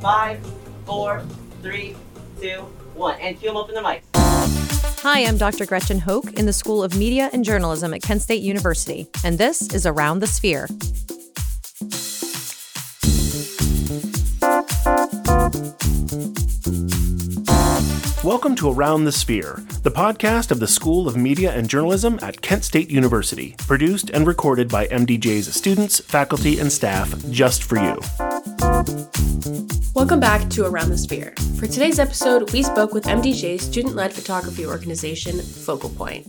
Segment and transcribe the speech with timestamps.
[0.00, 0.40] Five,
[0.84, 1.22] four,
[1.62, 1.96] three,
[2.40, 2.60] two,
[2.94, 3.18] one.
[3.20, 4.02] And cue them open the mics.
[5.02, 5.66] Hi, I'm Dr.
[5.66, 9.72] Gretchen Hoak in the School of Media and Journalism at Kent State University, and this
[9.72, 10.68] is Around the Sphere.
[18.24, 22.42] Welcome to Around the Sphere, the podcast of the School of Media and Journalism at
[22.42, 29.25] Kent State University, produced and recorded by MDJ's students, faculty, and staff just for you.
[29.96, 31.32] Welcome back to Around the Sphere.
[31.58, 36.26] For today's episode, we spoke with MDJ's student led photography organization, Focal Point.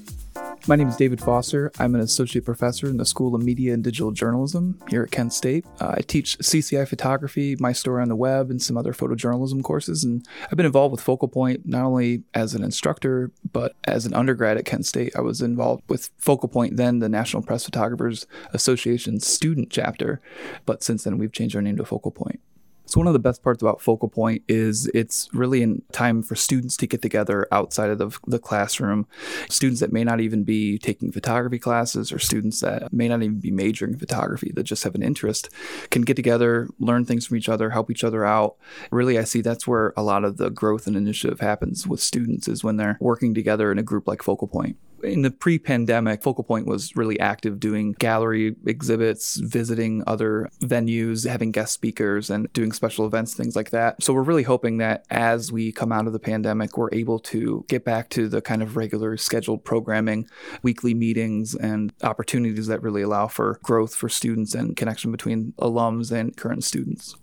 [0.67, 1.69] My name is David Foster.
[1.77, 5.33] I'm an associate professor in the School of Media and Digital Journalism here at Kent
[5.33, 5.65] State.
[5.81, 10.01] Uh, I teach CCI photography, my story on the web, and some other photojournalism courses.
[10.01, 14.13] And I've been involved with Focal Point not only as an instructor, but as an
[14.13, 15.13] undergrad at Kent State.
[15.13, 20.21] I was involved with Focal Point, then the National Press Photographers Association student chapter.
[20.65, 22.39] But since then, we've changed our name to Focal Point.
[22.87, 26.35] So one of the best parts about Focal Point is it's really a time for
[26.35, 29.07] students to get together outside of the, the, classroom.
[29.49, 33.41] Students that may not even be taking photography classes or students that may not even
[33.41, 35.49] be majoring in photography that just have an interest
[35.89, 38.55] can get together, learn things from each other, help each other out.
[38.89, 42.47] Really, I see that's where a lot of the growth and initiative happens with students
[42.47, 46.43] is when they're working together in a group like Focal Point in the pre-pandemic focal
[46.43, 52.71] point was really active doing gallery exhibits visiting other venues having guest speakers and doing
[52.71, 54.01] special events things like that.
[54.01, 57.65] So we're really hoping that as we come out of the pandemic we're able to
[57.67, 60.27] get back to the kind of regular scheduled programming
[60.63, 66.11] weekly meetings and opportunities that really allow for growth for students and connection between alums
[66.11, 67.15] and current students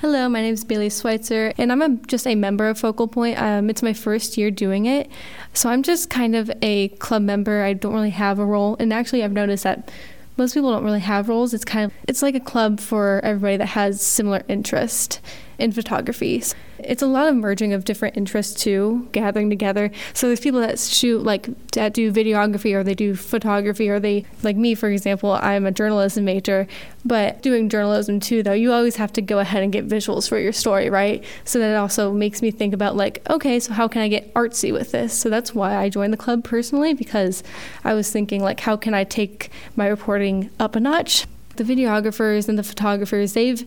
[0.00, 3.36] Hello, my name is Bailey Schweitzer, and I'm a, just a member of Focal Point.
[3.36, 5.10] Um, it's my first year doing it,
[5.52, 7.64] so I'm just kind of a club member.
[7.64, 9.90] I don't really have a role, and actually, I've noticed that
[10.36, 11.52] most people don't really have roles.
[11.52, 15.18] It's kind of it's like a club for everybody that has similar interest
[15.58, 16.42] in photography.
[16.78, 19.90] It's a lot of merging of different interests too, gathering together.
[20.14, 24.24] So there's people that shoot like that do videography or they do photography or they
[24.44, 26.68] like me for example, I'm a journalism major,
[27.04, 30.38] but doing journalism too though, you always have to go ahead and get visuals for
[30.38, 31.24] your story, right?
[31.44, 34.72] So that also makes me think about like, okay, so how can I get artsy
[34.72, 35.12] with this?
[35.12, 37.42] So that's why I joined the club personally because
[37.82, 41.26] I was thinking like how can I take my reporting up a notch?
[41.56, 43.66] The videographers and the photographers, they've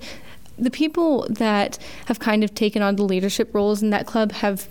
[0.57, 4.67] the people that have kind of taken on the leadership roles in that club have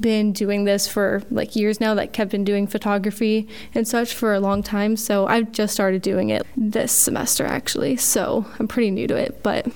[0.00, 4.34] been doing this for like years now like have been doing photography and such for
[4.34, 8.90] a long time so i've just started doing it this semester actually so i'm pretty
[8.90, 9.68] new to it but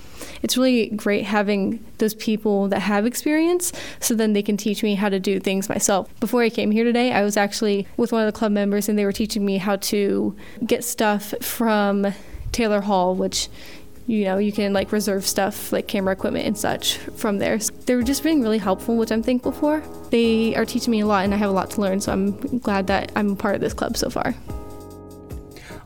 [0.43, 4.95] it's really great having those people that have experience so then they can teach me
[4.95, 6.09] how to do things myself.
[6.21, 8.99] Before I came here today, I was actually with one of the club members and
[8.99, 12.15] they were teaching me how to get stuff from
[12.53, 13.49] Taylor Hall, which
[14.09, 17.61] you know, you can like reserve stuff like camera equipment and such from there.
[17.61, 19.83] So they're just being really helpful, which I'm thankful for.
[20.09, 22.33] They are teaching me a lot and I have a lot to learn, so I'm
[22.59, 24.35] glad that I'm part of this club so far.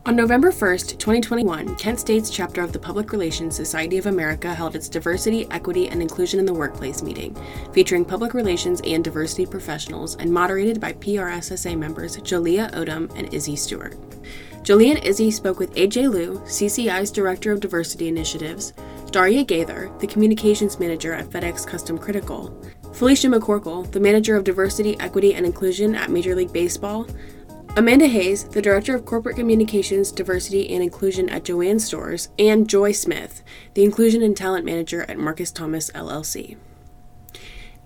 [0.06, 4.76] On November 1st, 2021, Kent State's chapter of the Public Relations Society of America held
[4.76, 7.36] its Diversity, Equity, and Inclusion in the Workplace meeting,
[7.72, 13.56] featuring public relations and diversity professionals and moderated by PRSSA members Jolia Odom and Izzy
[13.56, 13.96] Stewart.
[14.62, 18.72] Jolie and Izzy spoke with AJ Liu, CCI's Director of Diversity Initiatives,
[19.10, 22.56] Daria Gaither, the Communications Manager at FedEx Custom Critical,
[22.92, 27.08] Felicia McCorkle, the Manager of Diversity, Equity, and Inclusion at Major League Baseball,
[27.76, 32.92] Amanda Hayes, the Director of Corporate Communications, Diversity, and Inclusion at Joann Stores, and Joy
[32.92, 33.42] Smith,
[33.74, 36.56] the Inclusion and Talent Manager at Marcus Thomas LLC.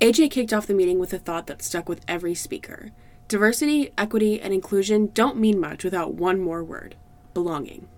[0.02, 2.90] AJ kicked off the meeting with a thought that stuck with every speaker.
[3.28, 6.94] Diversity, equity, and inclusion don't mean much without one more word
[7.34, 7.88] belonging.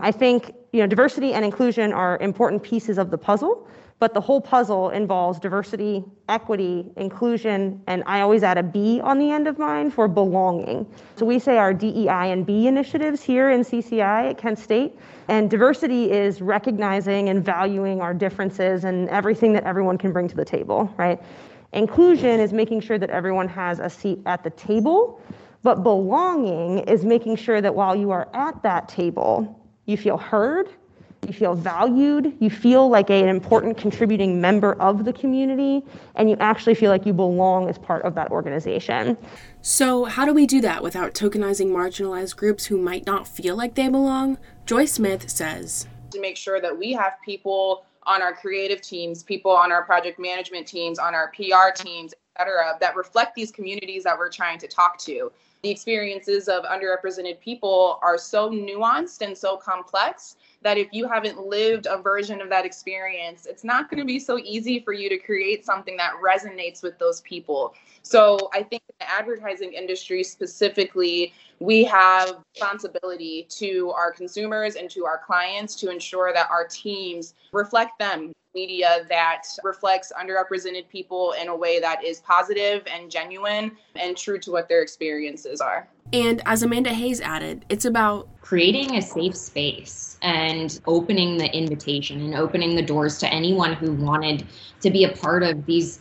[0.00, 3.68] I think you know diversity and inclusion are important pieces of the puzzle,
[4.00, 9.20] but the whole puzzle involves diversity, equity, inclusion, and I always add a B on
[9.20, 10.84] the end of mine for belonging.
[11.14, 14.98] So we say our DEI and B initiatives here in CCI at Kent State.
[15.28, 20.34] And diversity is recognizing and valuing our differences and everything that everyone can bring to
[20.34, 21.22] the table, right?
[21.72, 25.20] Inclusion is making sure that everyone has a seat at the table,
[25.62, 30.68] but belonging is making sure that while you are at that table, you feel heard,
[31.26, 35.82] you feel valued, you feel like a, an important contributing member of the community,
[36.16, 39.16] and you actually feel like you belong as part of that organization.
[39.60, 43.76] So, how do we do that without tokenizing marginalized groups who might not feel like
[43.76, 44.36] they belong?
[44.66, 49.50] Joy Smith says To make sure that we have people on our creative teams, people
[49.50, 54.04] on our project management teams, on our PR teams, et cetera, that reflect these communities
[54.04, 55.30] that we're trying to talk to.
[55.62, 61.46] The experiences of underrepresented people are so nuanced and so complex that if you haven't
[61.46, 65.08] lived a version of that experience, it's not going to be so easy for you
[65.08, 67.74] to create something that resonates with those people.
[68.02, 71.32] So I think the advertising industry specifically,
[71.62, 77.34] we have responsibility to our consumers and to our clients to ensure that our teams
[77.52, 83.72] reflect them media that reflects underrepresented people in a way that is positive and genuine
[83.96, 85.88] and true to what their experiences are.
[86.12, 92.20] And as Amanda Hayes added, it's about creating a safe space and opening the invitation
[92.20, 94.46] and opening the doors to anyone who wanted
[94.80, 96.00] to be a part of these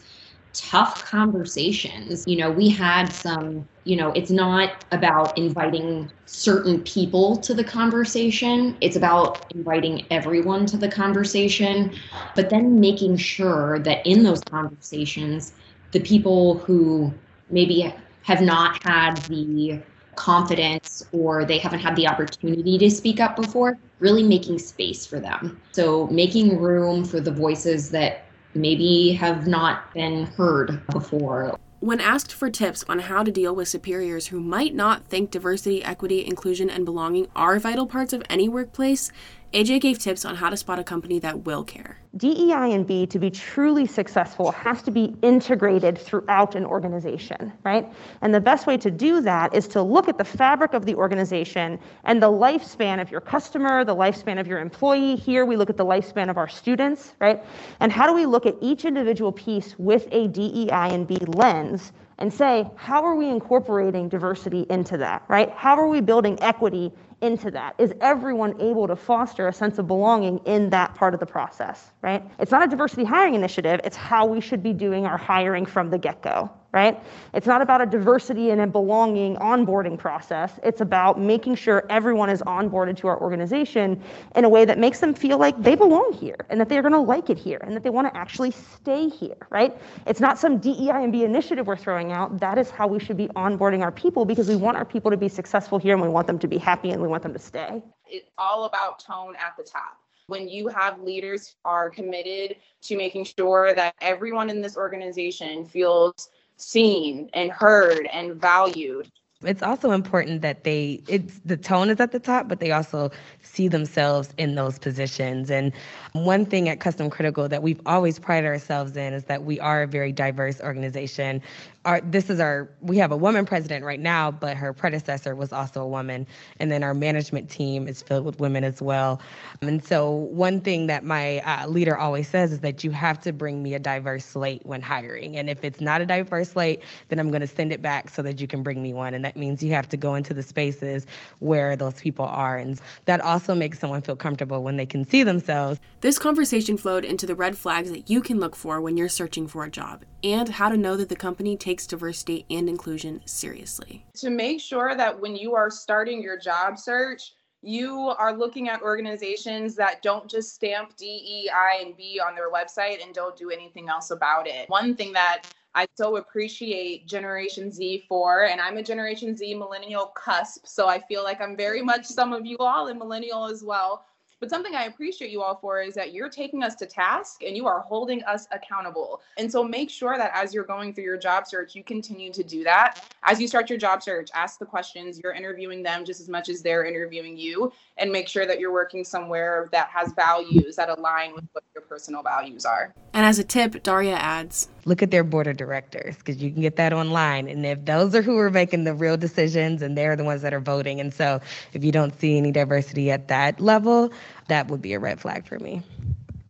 [0.51, 2.25] tough conversations.
[2.27, 7.63] You know, we had some, you know, it's not about inviting certain people to the
[7.63, 11.91] conversation, it's about inviting everyone to the conversation,
[12.35, 15.53] but then making sure that in those conversations,
[15.91, 17.11] the people who
[17.49, 17.93] maybe
[18.23, 19.81] have not had the
[20.15, 25.19] confidence or they haven't had the opportunity to speak up before, really making space for
[25.19, 25.59] them.
[25.71, 31.57] So making room for the voices that maybe have not been heard before.
[31.81, 35.83] When asked for tips on how to deal with superiors who might not think diversity,
[35.83, 39.11] equity, inclusion, and belonging are vital parts of any workplace,
[39.53, 41.97] AJ gave tips on how to spot a company that will care.
[42.15, 47.91] DEI and B, to be truly successful, has to be integrated throughout an organization, right?
[48.21, 50.95] And the best way to do that is to look at the fabric of the
[50.95, 55.17] organization and the lifespan of your customer, the lifespan of your employee.
[55.17, 57.43] Here we look at the lifespan of our students, right?
[57.81, 61.91] And how do we look at each individual piece with a DEI and B lens
[62.21, 65.49] and say, how are we incorporating diversity into that, right?
[65.49, 67.73] How are we building equity into that?
[67.79, 71.89] Is everyone able to foster a sense of belonging in that part of the process,
[72.03, 72.23] right?
[72.37, 75.89] It's not a diversity hiring initiative, it's how we should be doing our hiring from
[75.89, 77.01] the get go, right?
[77.33, 80.59] It's not about a diversity and a belonging onboarding process.
[80.63, 84.01] It's about making sure everyone is onboarded to our organization
[84.35, 86.93] in a way that makes them feel like they belong here and that they're going
[86.93, 89.77] to like it here and that they want to actually stay here, right?
[90.07, 92.39] It's not some DEI and B initiative we're throwing out.
[92.39, 95.17] That is how we should be onboarding our people because we want our people to
[95.17, 97.39] be successful here and we want them to be happy and we want them to
[97.39, 97.83] stay.
[98.07, 99.97] It's all about tone at the top
[100.27, 105.65] when you have leaders who are committed to making sure that everyone in this organization
[105.65, 106.29] feels
[106.61, 109.09] seen and heard and valued.
[109.43, 113.09] It's also important that they it's the tone is at the top, but they also
[113.41, 115.49] see themselves in those positions.
[115.49, 115.73] And
[116.13, 119.81] one thing at Custom Critical that we've always prided ourselves in is that we are
[119.81, 121.41] a very diverse organization
[121.83, 125.51] our this is our we have a woman president right now, but her predecessor was
[125.51, 126.27] also a woman,
[126.59, 129.19] and then our management team is filled with women as well.
[129.61, 133.33] And so one thing that my uh, leader always says is that you have to
[133.33, 137.17] bring me a diverse slate when hiring, and if it's not a diverse slate, then
[137.17, 139.35] I'm going to send it back so that you can bring me one, and that
[139.35, 141.07] means you have to go into the spaces
[141.39, 145.23] where those people are, and that also makes someone feel comfortable when they can see
[145.23, 145.79] themselves.
[146.01, 149.47] This conversation flowed into the red flags that you can look for when you're searching
[149.47, 153.21] for a job, and how to know that the company takes takes diversity and inclusion
[153.23, 154.05] seriously.
[154.15, 158.81] To make sure that when you are starting your job search, you are looking at
[158.81, 163.87] organizations that don't just stamp DEI and B on their website and don't do anything
[163.87, 164.67] else about it.
[164.67, 170.07] One thing that I so appreciate Generation Z for, and I'm a Generation Z millennial
[170.07, 173.63] cusp, so I feel like I'm very much some of you all in millennial as
[173.63, 174.03] well.
[174.41, 177.55] But something I appreciate you all for is that you're taking us to task and
[177.55, 179.21] you are holding us accountable.
[179.37, 182.43] And so make sure that as you're going through your job search, you continue to
[182.43, 183.05] do that.
[183.21, 185.21] As you start your job search, ask the questions.
[185.23, 188.73] You're interviewing them just as much as they're interviewing you, and make sure that you're
[188.73, 192.95] working somewhere that has values that align with what your personal values are.
[193.13, 196.61] And as a tip, Daria adds look at their board of directors because you can
[196.61, 197.47] get that online.
[197.47, 200.53] And if those are who are making the real decisions and they're the ones that
[200.53, 200.99] are voting.
[200.99, 201.39] And so
[201.73, 204.11] if you don't see any diversity at that level,
[204.47, 205.83] that would be a red flag for me.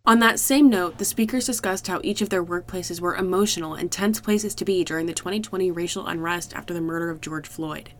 [0.03, 3.91] On that same note, the speakers discussed how each of their workplaces were emotional and
[3.91, 7.91] tense places to be during the 2020 racial unrest after the murder of George Floyd.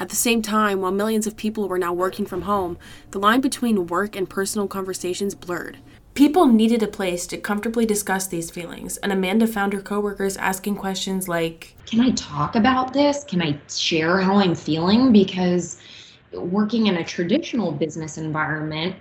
[0.00, 2.76] At the same time, while millions of people were now working from home,
[3.12, 5.78] the line between work and personal conversations blurred.
[6.14, 10.76] People needed a place to comfortably discuss these feelings, and Amanda found her coworkers asking
[10.76, 13.22] questions like Can I talk about this?
[13.22, 15.12] Can I share how I'm feeling?
[15.12, 15.78] Because
[16.32, 18.96] working in a traditional business environment,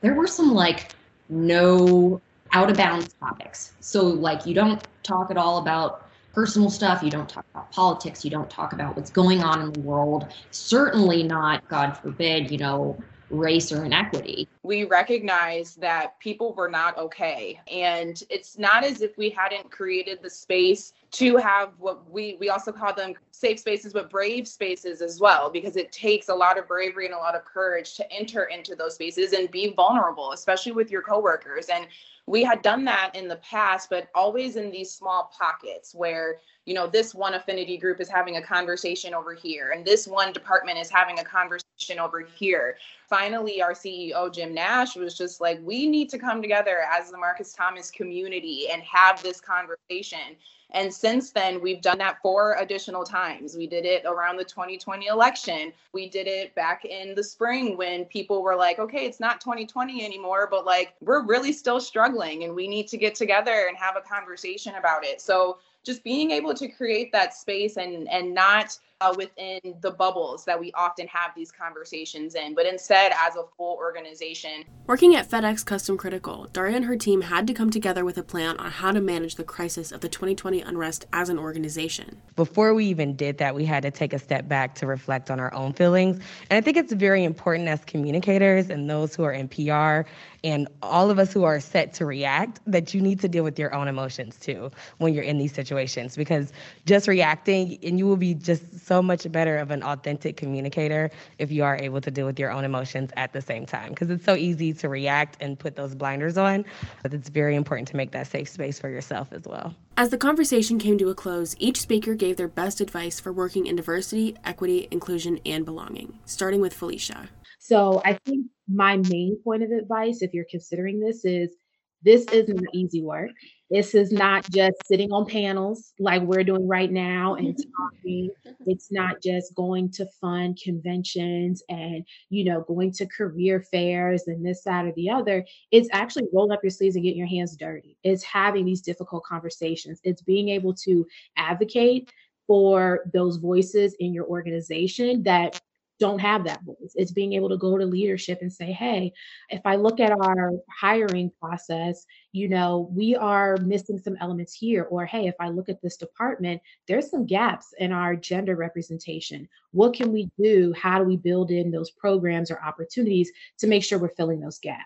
[0.00, 0.92] there were some like
[1.28, 2.20] no
[2.52, 3.74] out of bounds topics.
[3.80, 8.24] So, like, you don't talk at all about personal stuff, you don't talk about politics,
[8.24, 12.58] you don't talk about what's going on in the world, certainly not, God forbid, you
[12.58, 12.98] know,
[13.30, 14.48] race or inequity.
[14.62, 17.60] we recognized that people were not okay.
[17.70, 22.50] And it's not as if we hadn't created the space to have what we we
[22.50, 26.58] also call them safe spaces but brave spaces as well because it takes a lot
[26.58, 30.32] of bravery and a lot of courage to enter into those spaces and be vulnerable
[30.32, 31.66] especially with your coworkers.
[31.66, 31.86] And
[32.26, 36.74] we had done that in the past but always in these small pockets where you
[36.74, 40.78] know this one affinity group is having a conversation over here and this one department
[40.78, 42.76] is having a conversation over here
[43.08, 47.18] finally our ceo jim nash was just like we need to come together as the
[47.18, 50.36] marcus thomas community and have this conversation
[50.70, 53.56] and since then, we've done that four additional times.
[53.56, 55.72] We did it around the 2020 election.
[55.92, 60.04] We did it back in the spring when people were like, okay, it's not 2020
[60.04, 63.96] anymore, but like we're really still struggling and we need to get together and have
[63.96, 65.20] a conversation about it.
[65.20, 70.44] So just being able to create that space and and not uh, within the bubbles
[70.44, 74.64] that we often have these conversations in, but instead as a full organization.
[74.86, 78.22] Working at FedEx Custom Critical, Daria and her team had to come together with a
[78.22, 82.20] plan on how to manage the crisis of the 2020 unrest as an organization.
[82.36, 85.40] Before we even did that, we had to take a step back to reflect on
[85.40, 86.16] our own feelings.
[86.50, 90.08] And I think it's very important as communicators and those who are in PR
[90.44, 93.58] and all of us who are set to react that you need to deal with
[93.58, 96.52] your own emotions too when you're in these situations because
[96.84, 101.50] just reacting and you will be just so much better of an authentic communicator if
[101.50, 104.24] you are able to deal with your own emotions at the same time because it's
[104.24, 106.64] so easy to react and put those blinders on
[107.02, 110.18] but it's very important to make that safe space for yourself as well as the
[110.18, 114.36] conversation came to a close, each speaker gave their best advice for working in diversity,
[114.44, 117.30] equity, inclusion, and belonging, starting with Felicia.
[117.58, 121.56] So I think my main point of advice, if you're considering this, is
[122.02, 123.30] this isn't easy work.
[123.68, 127.82] This is not just sitting on panels like we're doing right now and mm-hmm.
[127.82, 128.30] talking.
[128.66, 134.46] It's not just going to fun conventions and, you know, going to career fairs and
[134.46, 135.44] this, that, or the other.
[135.72, 137.96] It's actually rolling up your sleeves and getting your hands dirty.
[138.04, 140.00] It's having these difficult conversations.
[140.04, 141.04] It's being able to
[141.36, 142.12] advocate
[142.46, 145.60] for those voices in your organization that
[145.98, 146.92] don't have that voice.
[146.94, 149.12] It's being able to go to leadership and say, hey,
[149.48, 154.84] if I look at our hiring process, you know, we are missing some elements here.
[154.84, 159.48] Or hey, if I look at this department, there's some gaps in our gender representation.
[159.72, 160.74] What can we do?
[160.76, 164.58] How do we build in those programs or opportunities to make sure we're filling those
[164.58, 164.84] gaps?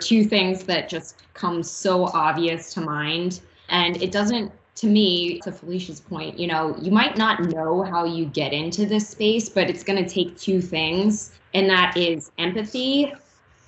[0.00, 3.40] Two things that just come so obvious to mind.
[3.68, 8.04] And it doesn't to me, to Felicia's point, you know, you might not know how
[8.04, 12.30] you get into this space, but it's going to take two things, and that is
[12.38, 13.12] empathy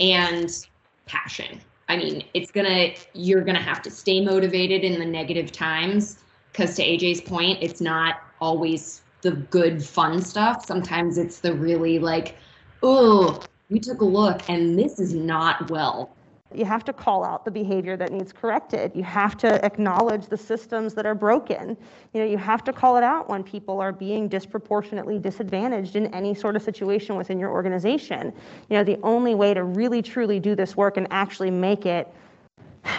[0.01, 0.67] and
[1.07, 1.61] passion.
[1.89, 5.53] I mean, it's going to, you're going to have to stay motivated in the negative
[5.53, 6.19] times
[6.51, 10.65] because, to AJ's point, it's not always the good, fun stuff.
[10.65, 12.37] Sometimes it's the really like,
[12.83, 16.15] oh, we took a look and this is not well
[16.57, 18.93] you have to call out the behavior that needs corrected.
[18.95, 21.77] You have to acknowledge the systems that are broken.
[22.13, 26.13] You know, you have to call it out when people are being disproportionately disadvantaged in
[26.15, 28.33] any sort of situation within your organization.
[28.69, 32.13] You know, the only way to really truly do this work and actually make it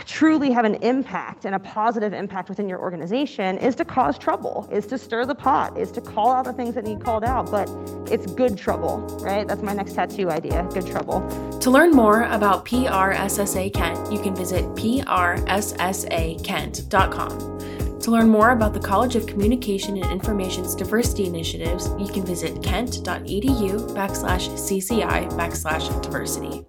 [0.06, 4.68] truly have an impact and a positive impact within your organization is to cause trouble,
[4.72, 7.50] is to stir the pot, is to call out the things that need called out.
[7.50, 7.70] But
[8.12, 9.48] it's good trouble, right?
[9.48, 11.22] That's my next tattoo idea good trouble.
[11.60, 17.54] To learn more about PRSSA Kent, you can visit prssakent.com.
[18.00, 22.62] To learn more about the College of Communication and Information's diversity initiatives, you can visit
[22.62, 26.66] kent.edu backslash cci backslash diversity.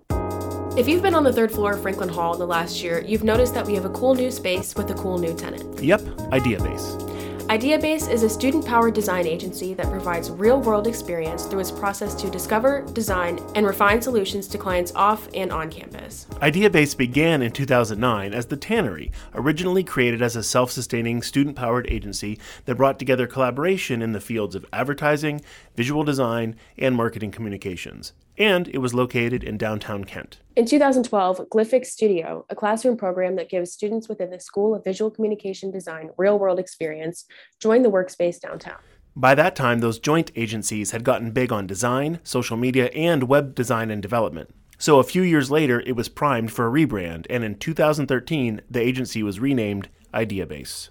[0.77, 3.23] If you've been on the third floor of Franklin Hall in the last year, you've
[3.23, 5.81] noticed that we have a cool new space with a cool new tenant.
[5.81, 7.01] Yep, IdeaBase.
[7.43, 12.13] IdeaBase is a student powered design agency that provides real world experience through its process
[12.17, 16.27] to discover, design, and refine solutions to clients off and on campus.
[16.43, 21.87] IdeaBase began in 2009 as The Tannery, originally created as a self sustaining student powered
[21.89, 25.41] agency that brought together collaboration in the fields of advertising,
[25.77, 30.39] visual design, and marketing communications and it was located in downtown Kent.
[30.57, 35.11] In 2012, Glyphix Studio, a classroom program that gives students within the School of Visual
[35.11, 37.25] Communication Design real world experience,
[37.61, 38.79] joined the workspace downtown.
[39.17, 43.55] By that time, those joint agencies had gotten big on design, social media, and web
[43.55, 44.53] design and development.
[44.77, 48.81] So a few years later, it was primed for a rebrand, and in 2013, the
[48.81, 50.91] agency was renamed IdeaBase.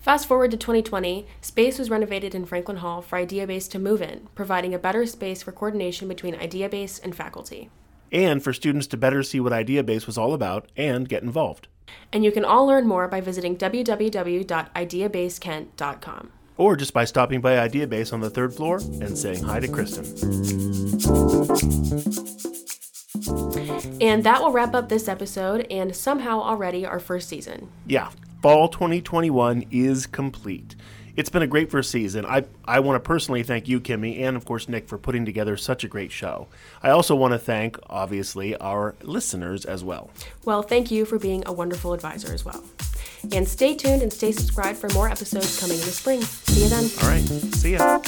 [0.00, 4.28] Fast forward to 2020, space was renovated in Franklin Hall for IdeaBase to move in,
[4.34, 7.68] providing a better space for coordination between IdeaBase and faculty.
[8.12, 11.68] And for students to better see what IdeaBase was all about and get involved.
[12.12, 16.32] And you can all learn more by visiting www.ideabasekent.com.
[16.56, 20.04] Or just by stopping by IdeaBase on the third floor and saying hi to Kristen.
[24.00, 27.68] And that will wrap up this episode and somehow already our first season.
[27.86, 28.10] Yeah,
[28.42, 30.76] fall 2021 is complete.
[31.16, 32.24] It's been a great first season.
[32.24, 35.56] I, I want to personally thank you, Kimmy, and of course Nick for putting together
[35.56, 36.48] such a great show.
[36.82, 40.10] I also want to thank, obviously, our listeners as well.
[40.44, 42.64] Well, thank you for being a wonderful advisor as well.
[43.32, 46.22] And stay tuned and stay subscribed for more episodes coming in the spring.
[46.22, 46.90] See you then.
[47.02, 47.22] All right.
[47.54, 48.00] See ya.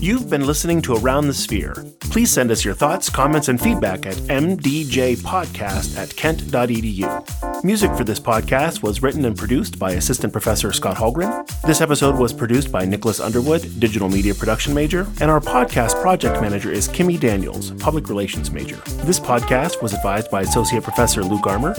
[0.00, 1.74] You've been listening to Around the Sphere.
[2.00, 7.62] Please send us your thoughts, comments, and feedback at mdjpodcast at kent.edu.
[7.62, 11.46] Music for this podcast was written and produced by Assistant Professor Scott Holgren.
[11.62, 16.40] This episode was produced by Nicholas Underwood, Digital Media Production Major, and our podcast project
[16.40, 18.76] manager is Kimmy Daniels, Public Relations Major.
[19.04, 21.74] This podcast was advised by Associate Professor Luke Armour.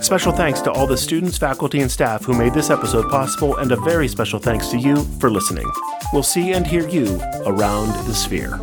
[0.00, 3.72] Special thanks to all the students, faculty, and staff who made this episode possible, and
[3.72, 5.70] a very special thanks to you for listening.
[6.12, 8.58] We'll see and hear you around the sphere.